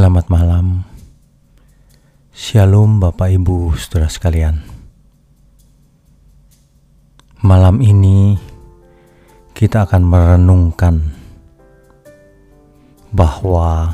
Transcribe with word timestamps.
Selamat 0.00 0.32
malam. 0.32 0.80
Shalom 2.32 3.04
Bapak 3.04 3.36
Ibu 3.36 3.76
Saudara 3.76 4.08
sekalian. 4.08 4.64
Malam 7.44 7.84
ini 7.84 8.32
kita 9.52 9.84
akan 9.84 10.00
merenungkan 10.00 11.04
bahwa 13.12 13.92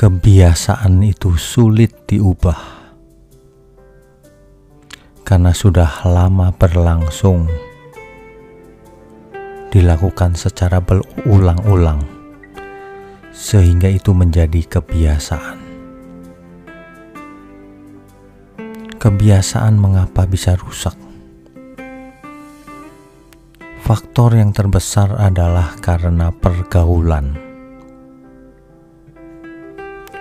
kebiasaan 0.00 1.04
itu 1.04 1.36
sulit 1.36 2.08
diubah 2.08 2.56
karena 5.28 5.52
sudah 5.52 6.08
lama 6.08 6.56
berlangsung 6.56 7.52
dilakukan 9.68 10.40
secara 10.40 10.80
berulang-ulang 10.80 12.19
sehingga 13.40 13.88
itu 13.88 14.12
menjadi 14.12 14.60
kebiasaan. 14.68 15.56
Kebiasaan 19.00 19.80
mengapa 19.80 20.28
bisa 20.28 20.60
rusak? 20.60 20.92
Faktor 23.80 24.36
yang 24.36 24.52
terbesar 24.52 25.16
adalah 25.16 25.72
karena 25.80 26.28
pergaulan. 26.28 27.32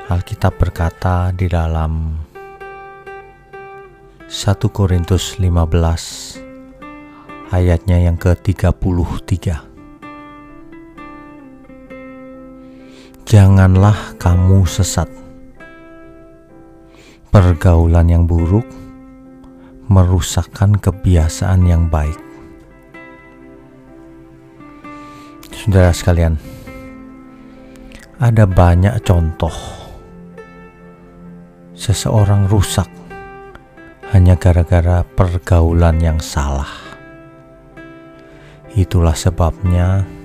Alkitab 0.07 0.55
berkata 0.57 1.29
di 1.35 1.51
dalam 1.51 2.23
1 4.25 4.31
Korintus 4.73 5.37
15 5.37 7.53
ayatnya 7.53 8.01
yang 8.01 8.17
ke-33 8.17 9.68
Janganlah 13.29 14.17
kamu 14.17 14.65
sesat. 14.65 15.05
Pergaulan 17.29 18.09
yang 18.09 18.25
buruk 18.25 18.65
merusakkan 19.85 20.73
kebiasaan 20.73 21.61
yang 21.61 21.93
baik. 21.93 22.17
Saudara 25.53 25.93
sekalian, 25.93 26.41
ada 28.17 28.49
banyak 28.49 28.97
contoh 29.05 29.53
seseorang 31.77 32.49
rusak 32.49 32.89
hanya 34.09 34.41
gara-gara 34.41 35.05
pergaulan 35.05 36.01
yang 36.01 36.17
salah. 36.17 36.97
Itulah 38.73 39.13
sebabnya 39.13 40.17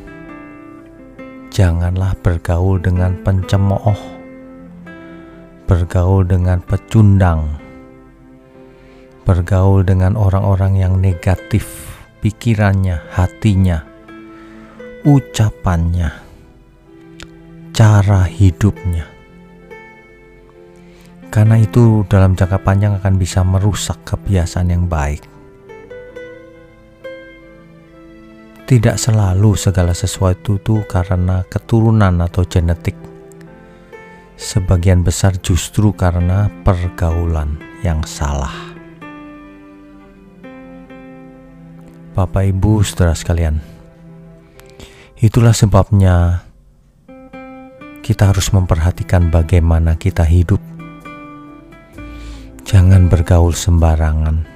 janganlah 1.54 2.18
bergaul 2.18 2.82
dengan 2.82 3.14
pencemooh, 3.22 3.94
bergaul 5.70 6.26
dengan 6.26 6.58
pecundang, 6.58 7.62
bergaul 9.22 9.86
dengan 9.86 10.18
orang-orang 10.18 10.74
yang 10.82 10.98
negatif 10.98 11.94
pikirannya, 12.18 12.98
hatinya, 13.14 13.86
ucapannya, 15.06 16.10
cara 17.70 18.26
hidupnya. 18.26 19.06
Karena 21.30 21.54
itu 21.62 22.02
dalam 22.10 22.34
jangka 22.34 22.58
panjang 22.66 22.98
akan 22.98 23.14
bisa 23.14 23.46
merusak 23.46 24.02
kebiasaan 24.02 24.74
yang 24.74 24.90
baik. 24.90 25.33
Tidak 28.64 28.96
selalu 28.96 29.60
segala 29.60 29.92
sesuatu 29.92 30.56
itu 30.56 30.88
karena 30.88 31.44
keturunan 31.44 32.16
atau 32.24 32.48
genetik. 32.48 32.96
Sebagian 34.40 35.04
besar 35.04 35.36
justru 35.36 35.92
karena 35.92 36.48
pergaulan 36.64 37.60
yang 37.84 38.00
salah. 38.08 38.72
Bapak, 42.16 42.48
ibu, 42.48 42.80
saudara 42.80 43.12
sekalian, 43.12 43.60
itulah 45.20 45.52
sebabnya 45.52 46.48
kita 48.00 48.32
harus 48.32 48.48
memperhatikan 48.48 49.28
bagaimana 49.28 50.00
kita 50.00 50.24
hidup. 50.24 50.64
Jangan 52.64 53.12
bergaul 53.12 53.52
sembarangan 53.52 54.53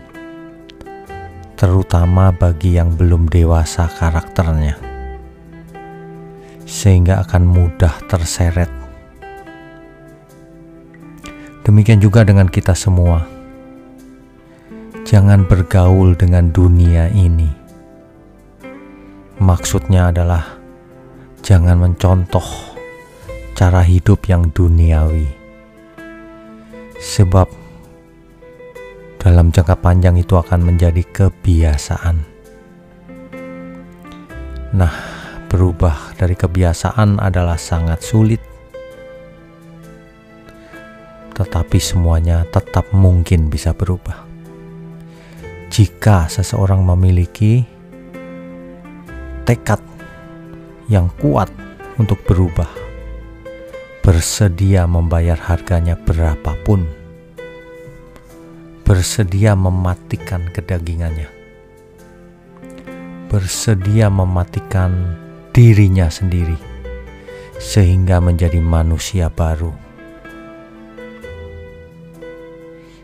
terutama 1.58 2.30
bagi 2.30 2.78
yang 2.78 2.94
belum 2.94 3.26
dewasa 3.26 3.90
karakternya, 3.90 4.78
sehingga 6.62 7.26
akan 7.26 7.42
mudah 7.50 7.98
terseret. 8.06 8.70
Demikian 11.66 11.98
juga 11.98 12.22
dengan 12.22 12.46
kita 12.46 12.78
semua. 12.78 13.26
Jangan 15.02 15.50
bergaul 15.50 16.14
dengan 16.14 16.54
dunia 16.54 17.10
ini. 17.10 17.50
Maksudnya 19.42 20.14
adalah 20.14 20.62
jangan 21.42 21.82
mencontoh 21.82 22.46
cara 23.58 23.82
hidup 23.82 24.30
yang 24.30 24.54
duniawi. 24.54 25.26
Sebab 27.02 27.67
dalam 29.28 29.52
jangka 29.52 29.76
panjang 29.84 30.16
itu 30.16 30.40
akan 30.40 30.72
menjadi 30.72 31.04
kebiasaan. 31.04 32.16
Nah, 34.72 34.94
berubah 35.52 36.16
dari 36.16 36.32
kebiasaan 36.32 37.20
adalah 37.20 37.60
sangat 37.60 38.00
sulit, 38.00 38.40
tetapi 41.36 41.76
semuanya 41.76 42.48
tetap 42.48 42.88
mungkin 42.96 43.52
bisa 43.52 43.76
berubah. 43.76 44.24
Jika 45.68 46.32
seseorang 46.32 46.80
memiliki 46.80 47.68
tekad 49.44 49.84
yang 50.88 51.12
kuat 51.20 51.52
untuk 52.00 52.16
berubah, 52.24 52.72
bersedia 54.00 54.88
membayar 54.88 55.36
harganya 55.36 56.00
berapapun 56.00 56.97
bersedia 58.88 59.52
mematikan 59.52 60.48
kedagingannya, 60.48 61.28
bersedia 63.28 64.08
mematikan 64.08 65.12
dirinya 65.52 66.08
sendiri, 66.08 66.56
sehingga 67.60 68.16
menjadi 68.16 68.56
manusia 68.64 69.28
baru. 69.28 69.76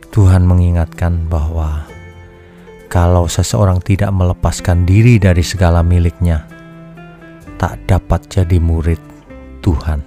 Tuhan 0.08 0.48
mengingatkan 0.48 1.28
bahwa 1.28 1.84
kalau 2.88 3.28
seseorang 3.28 3.84
tidak 3.84 4.08
melepaskan 4.08 4.88
diri 4.88 5.20
dari 5.20 5.44
segala 5.44 5.84
miliknya, 5.84 6.48
tak 7.60 7.76
dapat 7.84 8.24
jadi 8.32 8.56
murid 8.56 9.04
Tuhan. 9.60 10.00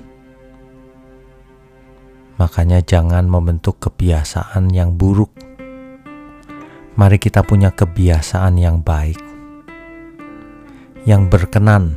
Makanya, 2.41 2.81
jangan 2.81 3.29
membentuk 3.29 3.77
kebiasaan 3.77 4.73
yang 4.73 4.97
buruk 4.97 5.46
Mari 6.97 7.21
kita 7.21 7.45
punya 7.45 7.69
kebiasaan 7.69 8.57
yang 8.57 8.81
baik, 8.81 9.21
yang 11.05 11.29
berkenan, 11.29 11.93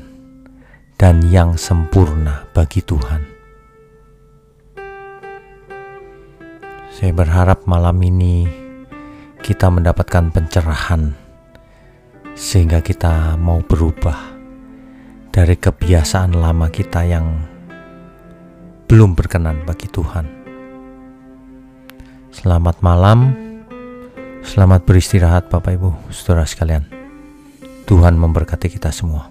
dan 1.01 1.25
yang 1.25 1.57
sempurna 1.57 2.45
bagi 2.53 2.85
Tuhan. 2.85 3.25
Saya 6.93 7.17
berharap 7.17 7.65
malam 7.65 7.97
ini 8.05 8.45
kita 9.41 9.73
mendapatkan 9.73 10.29
pencerahan, 10.37 11.17
sehingga 12.37 12.85
kita 12.85 13.41
mau 13.41 13.65
berubah 13.65 14.37
dari 15.33 15.57
kebiasaan 15.57 16.37
lama 16.37 16.69
kita 16.69 17.09
yang 17.09 17.41
belum 18.85 19.17
berkenan 19.17 19.65
bagi 19.65 19.89
Tuhan. 19.89 20.29
Selamat 22.37 22.85
malam. 22.85 23.50
Selamat 24.41 24.83
beristirahat 24.89 25.53
Bapak 25.53 25.77
Ibu, 25.77 26.13
saudara 26.13 26.49
sekalian. 26.49 26.89
Tuhan 27.85 28.17
memberkati 28.17 28.73
kita 28.73 28.89
semua. 28.89 29.29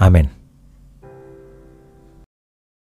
Amin. 0.00 0.41